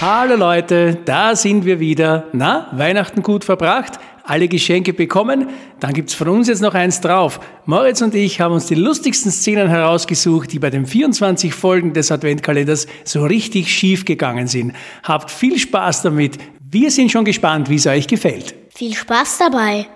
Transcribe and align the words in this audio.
Hallo 0.00 0.34
Leute, 0.34 0.96
da 1.04 1.36
sind 1.36 1.66
wir 1.66 1.78
wieder. 1.78 2.24
Na, 2.32 2.68
Weihnachten 2.72 3.22
gut 3.22 3.44
verbracht? 3.44 3.98
Alle 4.24 4.48
Geschenke 4.48 4.94
bekommen? 4.94 5.48
Dann 5.78 5.92
gibt's 5.92 6.14
von 6.14 6.28
uns 6.28 6.48
jetzt 6.48 6.62
noch 6.62 6.72
eins 6.72 7.02
drauf. 7.02 7.38
Moritz 7.66 8.00
und 8.00 8.14
ich 8.14 8.40
haben 8.40 8.54
uns 8.54 8.64
die 8.64 8.76
lustigsten 8.76 9.30
Szenen 9.30 9.68
herausgesucht, 9.68 10.52
die 10.52 10.58
bei 10.58 10.70
den 10.70 10.86
24 10.86 11.52
Folgen 11.52 11.92
des 11.92 12.10
Adventkalenders 12.10 12.86
so 13.04 13.26
richtig 13.26 13.70
schief 13.70 14.06
gegangen 14.06 14.46
sind. 14.46 14.72
Habt 15.02 15.30
viel 15.30 15.58
Spaß 15.58 16.00
damit. 16.00 16.38
Wir 16.62 16.90
sind 16.90 17.12
schon 17.12 17.26
gespannt, 17.26 17.68
wie 17.68 17.74
es 17.74 17.86
euch 17.86 18.06
gefällt. 18.06 18.54
Viel 18.74 18.94
Spaß 18.94 19.36
dabei. 19.36 19.86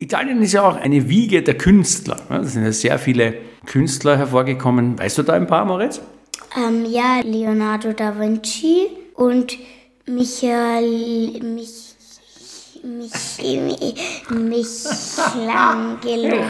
Italien 0.00 0.42
ist 0.42 0.54
ja 0.54 0.64
auch 0.64 0.74
eine 0.74 1.08
Wiege 1.08 1.42
der 1.42 1.56
Künstler. 1.56 2.16
Da 2.28 2.42
sind 2.42 2.64
ja 2.64 2.72
sehr 2.72 2.98
viele 2.98 3.34
Künstler 3.66 4.16
hervorgekommen. 4.16 4.98
Weißt 4.98 5.16
du 5.16 5.22
da 5.22 5.34
ein 5.34 5.46
paar, 5.46 5.64
Moritz? 5.64 6.00
Ähm, 6.56 6.84
ja, 6.86 7.20
Leonardo 7.20 7.92
da 7.92 8.18
Vinci 8.18 8.88
und 9.14 9.56
Michael, 10.06 11.40
mich, 11.42 11.94
mich, 12.82 14.28
Michelangelo. 14.28 16.44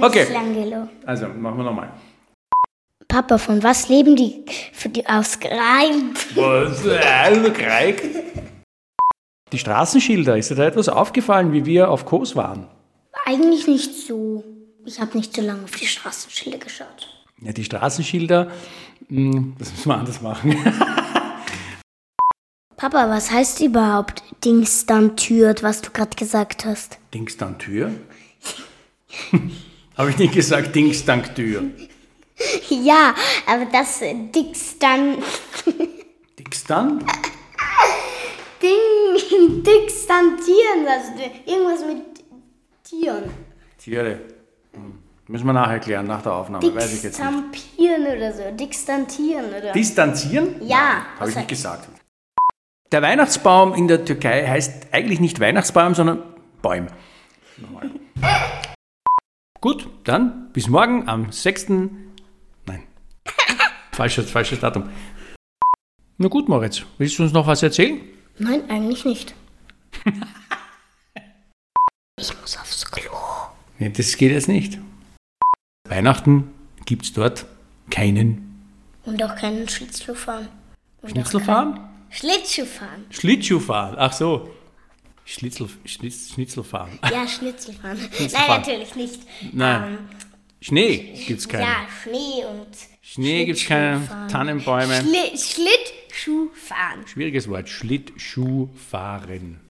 Okay, 0.00 0.20
Michelangelo. 0.20 0.88
also 1.06 1.28
machen 1.28 1.56
wir 1.58 1.64
nochmal. 1.64 1.92
Papa, 3.08 3.38
von 3.38 3.62
was 3.62 3.88
leben 3.88 4.14
die, 4.14 4.44
für 4.72 4.90
die 4.90 5.06
ausgereimt? 5.06 6.36
Was? 6.36 6.86
Also, 6.86 7.52
Kreik? 7.52 8.02
Die 9.50 9.58
Straßenschilder, 9.58 10.36
ist 10.36 10.50
dir 10.50 10.54
da 10.56 10.66
etwas 10.66 10.88
aufgefallen, 10.88 11.52
wie 11.52 11.64
wir 11.64 11.90
auf 11.90 12.04
Kos 12.04 12.36
waren? 12.36 12.68
Eigentlich 13.24 13.66
nicht 13.66 14.06
so. 14.06 14.44
Ich 14.84 15.00
habe 15.00 15.16
nicht 15.16 15.34
so 15.34 15.42
lange 15.42 15.64
auf 15.64 15.72
die 15.72 15.86
Straßenschilder 15.86 16.58
geschaut. 16.58 17.08
Ja, 17.42 17.52
die 17.52 17.64
Straßenschilder, 17.64 18.50
mh, 19.08 19.54
das 19.58 19.70
müssen 19.72 19.88
wir 19.88 19.96
anders 19.96 20.20
machen. 20.20 20.56
Papa, 22.76 23.08
was 23.10 23.30
heißt 23.30 23.60
überhaupt 23.60 24.22
Dings 24.44 24.86
dann 24.86 25.16
Türt, 25.16 25.62
was 25.62 25.82
du 25.82 25.90
gerade 25.90 26.16
gesagt 26.16 26.64
hast? 26.64 26.98
Dings 27.12 27.36
dann 27.36 27.58
Tür? 27.58 27.92
Habe 29.96 30.10
ich 30.10 30.18
nicht 30.18 30.32
gesagt, 30.34 30.74
Dings 30.74 31.04
dank 31.04 31.34
Tür. 31.34 31.64
Ja, 32.70 33.14
aber 33.46 33.66
das 33.66 34.00
äh, 34.00 34.14
Dings 34.34 34.78
dann 34.78 35.18
Dings 36.38 36.64
dann? 36.64 37.04
Ding, 38.62 39.62
Dings 39.62 40.06
dann 40.06 40.38
Tieren, 40.38 40.86
also 40.88 41.12
irgendwas 41.46 41.84
mit 41.84 42.24
Tieren. 42.82 43.30
Tiere. 43.78 44.20
Hm. 44.72 44.98
Müssen 45.30 45.46
wir 45.46 45.52
nachher 45.52 45.78
klären, 45.78 46.08
nach 46.08 46.22
der 46.22 46.32
Aufnahme. 46.32 46.74
Weiß 46.74 46.92
ich 46.92 47.04
jetzt 47.04 47.20
nicht. 47.20 47.30
Dixtampieren 47.30 48.02
oder 48.02 48.32
so, 48.32 48.42
Dixtantieren 48.50 49.44
oder. 49.44 49.72
Distanzieren? 49.72 50.56
Ja, 50.60 51.04
Habe 51.20 51.30
ich 51.30 51.36
was 51.36 51.36
nicht 51.36 51.48
gesagt. 51.48 51.88
Der 52.90 53.00
Weihnachtsbaum 53.00 53.72
in 53.74 53.86
der 53.86 54.04
Türkei 54.04 54.44
heißt 54.48 54.88
eigentlich 54.90 55.20
nicht 55.20 55.38
Weihnachtsbaum, 55.38 55.94
sondern 55.94 56.24
Bäum. 56.62 56.88
Nochmal. 57.58 57.90
Gut, 59.60 59.88
dann 60.02 60.50
bis 60.52 60.66
morgen 60.66 61.08
am 61.08 61.30
6. 61.30 61.68
Nein. 62.66 62.82
falsches, 63.92 64.28
falsches 64.32 64.58
Datum. 64.58 64.90
Na 66.18 66.26
gut, 66.26 66.48
Moritz, 66.48 66.82
willst 66.98 67.18
du 67.18 67.22
uns 67.22 67.32
noch 67.32 67.46
was 67.46 67.62
erzählen? 67.62 68.00
Nein, 68.38 68.68
eigentlich 68.68 69.04
nicht. 69.04 69.34
ich 72.18 72.40
muss 72.40 72.58
aufs 72.58 72.90
Klo. 72.90 73.12
Nee, 73.78 73.90
das 73.90 74.16
geht 74.16 74.32
jetzt 74.32 74.48
nicht. 74.48 74.80
Weihnachten 76.00 76.50
gibt 76.86 77.04
es 77.04 77.12
dort 77.12 77.44
keinen 77.90 78.58
Und 79.04 79.22
auch 79.22 79.36
keinen 79.36 79.68
Schlittschuhfahren. 79.68 80.48
Schnitzelfahren? 81.06 81.78
Schlittschuhfahren. 82.08 83.04
Schlittschuhfahren, 83.10 83.96
ach 83.98 84.14
so. 84.14 84.50
Schnitzel, 85.26 85.68
Schnitz, 85.84 86.30
Schnitzelfahren. 86.32 86.98
Ja, 87.12 87.28
Schnitzelfahren. 87.28 87.98
Nein, 88.00 88.10
Schnitzelfahren. 88.14 88.60
natürlich 88.62 88.94
nicht. 88.94 89.20
Nein. 89.52 89.98
Schnee 90.62 91.22
gibt 91.26 91.40
es 91.40 91.46
keinen. 91.46 91.64
Ja, 91.64 91.86
Schnee 92.02 92.46
und. 92.46 92.68
Schnee 93.02 93.44
gibt 93.44 93.58
es 93.58 93.66
keine. 93.66 94.00
Tannenbäume. 94.30 95.02
Schli 95.02 95.36
Schlittschuhfahren. 95.36 97.06
Schwieriges 97.06 97.46
Wort, 97.46 97.68
Schlittschuhfahren. 97.68 99.60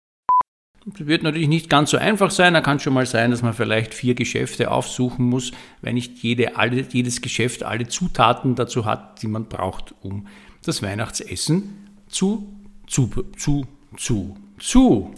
Das 0.97 1.06
wird 1.06 1.23
natürlich 1.23 1.49
nicht 1.49 1.71
ganz 1.71 1.91
so 1.91 1.99
einfach 1.99 2.31
sein. 2.31 2.55
Da 2.55 2.61
kann 2.61 2.81
schon 2.81 2.95
mal 2.95 3.06
sein, 3.06 3.31
dass 3.31 3.43
man 3.43 3.55
vielleicht 3.55 3.95
vier 3.95 4.15
Geschäfte 4.15 4.71
aufsuchen 4.71 5.25
muss, 5.25 5.53
weil 5.83 5.93
nicht 5.95 6.19
jede, 6.19 6.56
alle, 6.56 6.83
jedes 6.83 7.21
Geschäft 7.23 7.62
alle 7.62 7.87
Zutaten 7.87 8.55
dazu 8.55 8.84
hat, 8.84 9.23
die 9.23 9.28
man 9.28 9.47
braucht, 9.47 9.95
um 10.03 10.27
das 10.65 10.83
Weihnachtsessen 10.83 11.89
zu, 12.09 12.49
zu, 12.87 13.11
zu, 13.37 13.67
zu, 13.97 14.37
zu. 14.59 15.15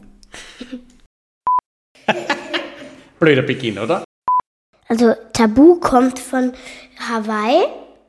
Blöder 3.20 3.42
Beginn, 3.42 3.78
oder? 3.78 4.04
Also, 4.88 5.14
Tabu 5.32 5.76
kommt 5.76 6.18
von 6.18 6.52
Hawaii 6.98 7.64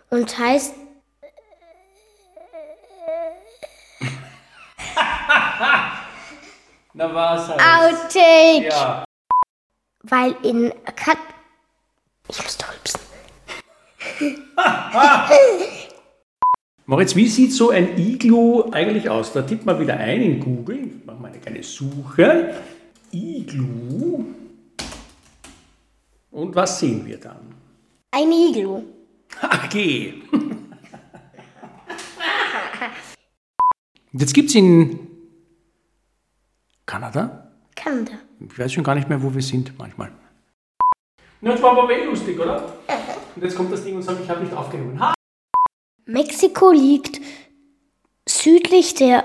und 0.10 0.38
heißt. 0.38 0.83
Na 6.94 7.14
was 7.14 7.48
halt. 7.50 7.60
Outtake! 7.60 8.70
Ja. 8.70 9.04
Weil 10.04 10.36
in 10.44 10.72
Kat. 10.96 11.18
Ich 12.30 12.38
muss 12.42 12.58
rülpsen. 12.70 13.02
Moritz, 16.86 17.16
wie 17.16 17.28
sieht 17.28 17.54
so 17.54 17.70
ein 17.70 17.98
Iglu 17.98 18.70
eigentlich 18.72 19.10
aus? 19.10 19.34
Da 19.34 19.42
tippt 19.42 19.66
man 19.66 19.80
wieder 19.80 19.96
ein 19.98 20.22
in 20.22 20.40
Google. 20.40 21.02
Machen 21.06 21.22
wir 21.22 21.30
eine 21.30 21.40
kleine 21.40 21.64
Suche. 21.64 22.54
Iglu. 23.12 24.26
Und 26.32 26.56
was 26.56 26.80
sehen 26.80 27.06
wir 27.06 27.18
dann? 27.20 27.56
Ein 28.12 28.32
Iglu. 28.32 28.84
Okay. 29.66 30.22
Jetzt 34.12 34.34
gibt 34.36 34.50
es 34.50 34.56
in 34.56 35.13
Kanada. 36.94 37.48
Kanada. 37.76 38.20
Ich 38.40 38.60
weiß 38.60 38.72
schon 38.72 38.84
gar 38.84 38.94
nicht 38.94 39.10
mehr, 39.10 39.20
wo 39.24 39.34
wir 39.34 39.42
sind 39.42 39.76
manchmal. 39.80 40.12
Na, 41.42 41.54
das 41.54 41.62
war 41.64 41.72
aber 41.72 41.92
eh 41.92 42.04
lustig, 42.04 42.40
oder? 42.40 42.72
Und 43.36 43.44
jetzt 43.44 43.56
kommt 43.58 43.74
das 43.74 43.84
Ding 43.84 43.96
und 43.96 44.04
sagt, 44.04 44.22
ich 44.24 44.30
habe 44.30 44.42
nicht 44.44 44.54
aufgenommen. 44.54 45.00
Ha! 45.00 45.16
Mexiko 46.06 46.70
liegt 46.70 47.20
südlich 48.30 48.94
der. 48.94 49.24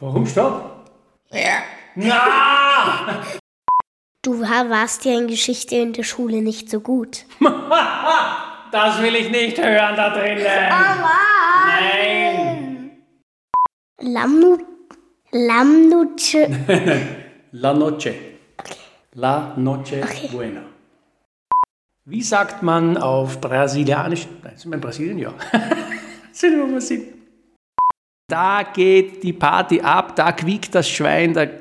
Warum 0.00 0.26
stopp? 0.26 0.90
Ja. 1.30 1.62
Na! 1.94 3.22
Du 4.22 4.40
warst 4.40 5.04
ja 5.04 5.16
in 5.16 5.28
Geschichte 5.28 5.76
in 5.76 5.92
der 5.92 6.02
Schule 6.02 6.42
nicht 6.42 6.70
so 6.70 6.80
gut. 6.80 7.24
Das 8.72 9.02
will 9.02 9.14
ich 9.16 9.30
nicht 9.30 9.58
hören 9.58 9.96
da 9.96 10.08
drinnen. 10.08 10.46
Nein. 11.66 12.32
Lamnu. 15.32 16.04
Lamnuche. 16.04 16.48
La 17.52 17.72
noche. 17.72 18.14
La 19.14 19.54
noche 19.56 20.02
Okay. 20.02 20.28
buena. 20.30 20.62
Wie 22.04 22.22
sagt 22.22 22.62
man 22.62 22.96
auf 22.96 23.40
Brasilianisch? 23.40 24.26
Nein, 24.42 24.56
sind 24.56 24.70
wir 24.70 24.74
in 24.74 24.80
Brasilien? 24.80 25.18
Ja. 25.18 25.32
sind 26.32 26.56
wir, 26.56 26.68
wir 26.68 26.80
sind. 26.80 27.14
Da 28.28 28.62
geht 28.62 29.22
die 29.22 29.32
Party 29.32 29.80
ab, 29.80 30.16
da 30.16 30.32
quiekt 30.32 30.74
das 30.74 30.88
Schwein, 30.88 31.32
da. 31.34 31.46
Da 31.46 31.52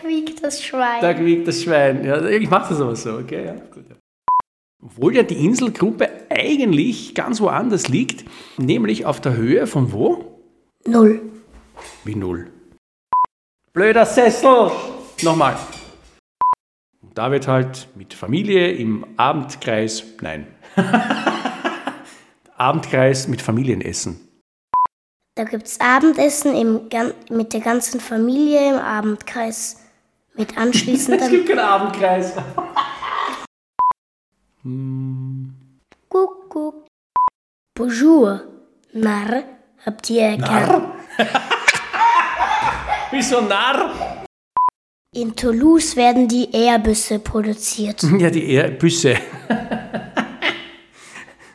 quiekt 0.00 0.42
das 0.42 0.62
Schwein. 0.62 1.00
Da 1.00 1.14
quiekt 1.14 1.46
das 1.48 1.62
Schwein. 1.62 2.04
Ja, 2.04 2.24
ich 2.26 2.48
mache 2.48 2.70
das 2.70 2.80
aber 2.80 2.96
so, 2.96 3.18
okay? 3.18 3.46
Ja, 3.46 3.52
gut. 3.52 3.84
Ja. 3.88 3.96
Obwohl 4.80 5.16
ja 5.16 5.24
die 5.24 5.44
Inselgruppe 5.44 6.08
eigentlich 6.30 7.14
ganz 7.16 7.40
woanders 7.40 7.88
liegt, 7.88 8.24
nämlich 8.58 9.06
auf 9.06 9.20
der 9.20 9.34
Höhe 9.34 9.66
von 9.66 9.92
wo? 9.92 10.40
Null. 10.86 11.20
Wie 12.04 12.14
null. 12.14 12.50
Blöder 13.72 14.06
Sessel! 14.06 14.70
Nochmal. 15.22 15.56
Und 17.02 17.18
da 17.18 17.32
wird 17.32 17.48
halt 17.48 17.88
mit 17.96 18.14
Familie 18.14 18.70
im 18.70 19.04
Abendkreis, 19.16 20.04
nein. 20.20 20.46
Abendkreis 22.56 23.26
mit 23.26 23.42
Familienessen. 23.42 24.28
Da 25.34 25.44
gibt's 25.44 25.80
Abendessen 25.80 26.54
im, 26.54 26.80
mit 27.30 27.52
der 27.52 27.60
ganzen 27.60 28.00
Familie 28.00 28.74
im 28.74 28.78
Abendkreis. 28.78 29.80
Mit 30.36 30.52
Es 30.56 30.56
anschließendem 30.56 31.30
gibt 31.30 31.48
keinen 31.48 31.58
Abendkreis. 31.58 32.34
Kuckuck. 36.08 36.86
Bonjour. 37.74 38.40
Narr, 38.92 39.44
habt 39.86 40.10
ihr 40.10 40.22
erkannt? 40.22 40.68
Narr? 40.68 40.94
Wieso 43.12 43.40
Narr? 43.40 44.24
In 45.14 45.34
Toulouse 45.36 45.94
werden 45.94 46.26
die 46.26 46.52
Airbüsse 46.52 47.20
produziert. 47.20 48.02
Ja, 48.18 48.30
die 48.30 48.50
Airbüsse. 48.50 49.16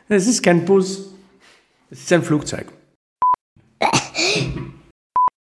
Das 0.08 0.26
ist 0.26 0.42
kein 0.42 0.64
Bus, 0.64 1.14
das 1.90 2.00
ist 2.00 2.12
ein 2.12 2.22
Flugzeug. 2.22 2.66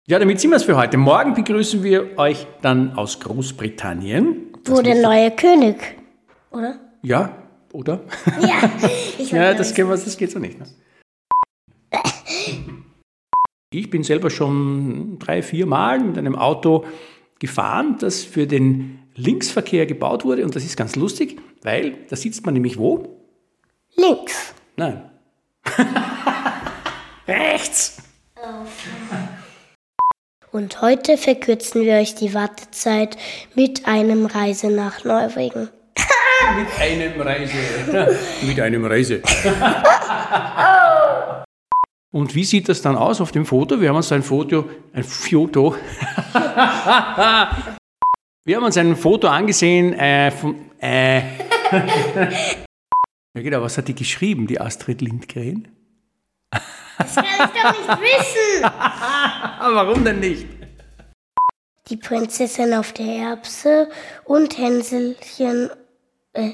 Ja, 0.07 0.19
damit 0.19 0.39
sind 0.39 0.51
wir 0.51 0.57
es 0.57 0.63
für 0.63 0.75
heute. 0.75 0.97
Morgen 0.97 1.33
begrüßen 1.33 1.83
wir 1.83 2.17
euch 2.17 2.45
dann 2.61 2.93
aus 2.93 3.19
Großbritannien. 3.19 4.53
Wo 4.65 4.81
der 4.81 5.01
neue 5.01 5.31
König, 5.31 5.97
oder? 6.51 6.79
Ja, 7.01 7.37
oder? 7.71 8.01
Ja, 8.41 8.71
ich 9.17 9.31
Ja, 9.31 9.53
das, 9.53 9.75
wir, 9.75 9.85
das 9.85 10.17
geht 10.17 10.31
so 10.31 10.39
nicht. 10.39 10.59
Ne? 10.59 10.65
Ich 13.71 13.89
bin 13.89 14.03
selber 14.03 14.29
schon 14.29 15.19
drei, 15.19 15.43
vier 15.43 15.65
Mal 15.65 15.99
mit 15.99 16.17
einem 16.17 16.35
Auto 16.35 16.85
gefahren, 17.39 17.97
das 17.99 18.23
für 18.23 18.47
den 18.47 18.99
Linksverkehr 19.15 19.85
gebaut 19.85 20.25
wurde. 20.25 20.43
Und 20.43 20.55
das 20.55 20.63
ist 20.63 20.75
ganz 20.75 20.95
lustig, 20.95 21.39
weil 21.61 21.97
da 22.09 22.15
sitzt 22.15 22.45
man 22.45 22.53
nämlich 22.53 22.77
wo? 22.77 23.19
links. 23.95 24.53
Nein. 24.75 25.09
Rechts. 27.27 27.97
Und 30.51 30.81
heute 30.81 31.17
verkürzen 31.17 31.83
wir 31.83 31.95
euch 31.95 32.15
die 32.15 32.33
Wartezeit 32.33 33.17
mit 33.53 33.87
einem 33.87 34.25
Reise 34.25 34.71
nach 34.71 35.03
Norwegen. 35.03 35.69
Mit 36.55 36.67
einem 36.79 37.21
Reise. 37.21 38.17
Mit 38.41 38.59
einem 38.59 38.85
Reise. 38.85 39.21
Und 42.11 42.33
wie 42.35 42.43
sieht 42.43 42.69
das 42.69 42.81
dann 42.81 42.95
aus 42.95 43.21
auf 43.21 43.31
dem 43.31 43.45
Foto? 43.45 43.79
Wir 43.79 43.89
haben 43.89 43.97
uns 43.97 44.11
ein 44.11 44.23
Foto, 44.23 44.67
ein 44.93 45.03
Foto. 45.03 45.75
Wir 48.45 48.55
haben 48.55 48.63
uns 48.63 48.77
ein 48.77 48.95
Foto 48.95 49.27
angesehen 49.27 49.93
äh, 49.93 50.31
von, 50.31 50.55
äh. 50.79 51.21
Ja 53.35 53.43
genau, 53.43 53.61
was 53.61 53.77
hat 53.77 53.87
die 53.87 53.93
geschrieben, 53.93 54.47
die 54.47 54.59
Astrid 54.59 55.01
Lindgren? 55.01 55.67
Das 56.97 57.15
kann 57.15 57.25
ich 57.25 57.61
doch 57.61 57.71
nicht 57.71 58.01
wissen. 58.01 58.63
Warum 58.63 60.03
denn 60.03 60.19
nicht? 60.19 60.47
Die 61.89 61.97
Prinzessin 61.97 62.73
auf 62.73 62.91
der 62.93 63.05
Erbse 63.05 63.87
und 64.25 64.57
Hänselchen. 64.57 65.69
Äh, 66.33 66.51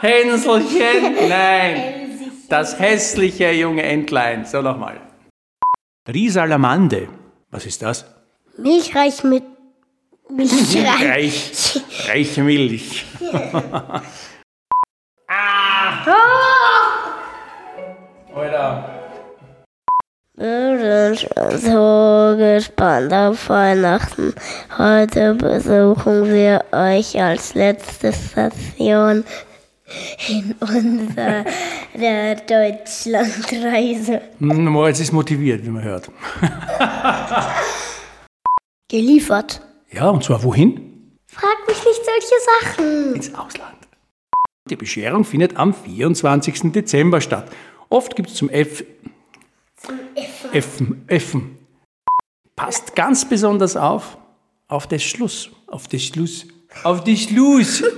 Hänselchen? 0.00 1.28
Nein. 1.28 1.98
Das 2.48 2.78
hässliche 2.78 3.50
junge 3.52 3.82
Entlein. 3.82 4.44
So 4.44 4.60
nochmal. 4.60 5.00
Risalamande. 6.06 7.08
Was 7.50 7.64
ist 7.64 7.80
das? 7.80 8.04
Milchreich 8.58 9.24
mit 9.24 9.44
Milchreich. 10.28 11.02
Reich. 11.02 11.80
Reiche 12.08 12.42
Milch. 12.42 13.06
ah! 15.28 16.04
Alter. 18.34 19.02
Wir 20.34 20.71
bin 21.20 21.58
so 21.58 22.34
gespannt 22.38 23.12
auf 23.12 23.48
Weihnachten. 23.48 24.34
Heute 24.78 25.34
besuchen 25.34 26.32
wir 26.32 26.64
euch 26.72 27.20
als 27.20 27.54
letzte 27.54 28.12
Station 28.12 29.24
in 30.28 30.54
unserer 30.60 31.44
Deutschlandreise. 32.48 34.22
Hm, 34.38 34.66
Moritz 34.66 35.00
ist 35.00 35.12
motiviert, 35.12 35.64
wie 35.64 35.70
man 35.70 35.82
hört. 35.82 36.10
Geliefert. 38.88 39.60
Ja, 39.90 40.08
und 40.08 40.24
zwar 40.24 40.42
wohin? 40.42 41.16
Frag 41.26 41.58
mich 41.66 41.84
nicht 41.84 42.00
solche 42.04 42.34
Sachen. 42.60 43.14
Ins 43.16 43.34
Ausland. 43.34 43.76
Die 44.70 44.76
Bescherung 44.76 45.24
findet 45.24 45.56
am 45.56 45.74
24. 45.74 46.72
Dezember 46.72 47.20
statt. 47.20 47.50
Oft 47.90 48.16
gibt 48.16 48.30
es 48.30 48.36
zum 48.36 48.48
11. 48.48 48.84
Effen, 50.52 51.04
Effen. 51.06 51.58
Passt 52.56 52.94
ganz 52.94 53.26
besonders 53.26 53.74
auf, 53.76 54.18
auf 54.68 54.86
das 54.86 55.02
Schluss, 55.02 55.50
auf 55.66 55.88
das 55.88 56.02
Schluss, 56.02 56.46
auf 56.84 57.02
die 57.04 57.16
Schluss. 57.16 57.82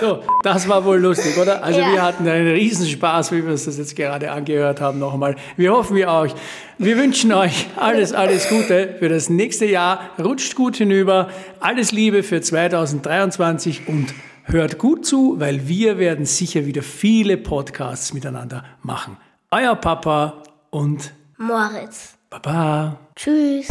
So, 0.00 0.22
das 0.42 0.68
war 0.68 0.84
wohl 0.84 0.98
lustig, 0.98 1.38
oder? 1.38 1.62
Also 1.62 1.80
ja. 1.80 1.92
wir 1.92 2.02
hatten 2.02 2.28
einen 2.28 2.48
Riesenspaß, 2.48 3.32
wie 3.32 3.42
wir 3.42 3.52
uns 3.52 3.64
das 3.64 3.78
jetzt 3.78 3.96
gerade 3.96 4.30
angehört 4.32 4.80
haben 4.80 4.98
nochmal. 4.98 5.36
Wir 5.56 5.72
hoffen 5.72 5.96
wir 5.96 6.08
euch. 6.08 6.34
Wir 6.76 6.98
wünschen 6.98 7.32
euch 7.32 7.68
alles, 7.76 8.12
alles 8.12 8.48
Gute 8.48 8.96
für 8.98 9.08
das 9.08 9.30
nächste 9.30 9.64
Jahr. 9.64 10.10
Rutscht 10.18 10.56
gut 10.56 10.76
hinüber. 10.76 11.30
Alles 11.60 11.92
Liebe 11.92 12.22
für 12.22 12.42
2023 12.42 13.88
und 13.88 14.12
hört 14.42 14.78
gut 14.78 15.06
zu, 15.06 15.36
weil 15.38 15.68
wir 15.68 15.98
werden 15.98 16.26
sicher 16.26 16.66
wieder 16.66 16.82
viele 16.82 17.38
Podcasts 17.38 18.12
miteinander 18.12 18.64
machen. 18.82 19.16
Euer 19.50 19.76
Papa 19.76 20.42
und 20.70 21.12
Moritz. 21.38 22.16
Baba. 22.30 22.98
Tschüss. 23.16 23.68